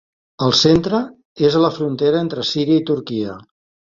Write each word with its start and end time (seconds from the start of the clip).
El 0.45 0.53
centre 0.59 1.01
és 1.49 1.57
a 1.59 1.61
la 1.65 1.69
frontera 1.77 2.21
entre 2.27 2.47
Síria 2.53 2.83
i 2.83 2.87
Turquia. 2.91 3.37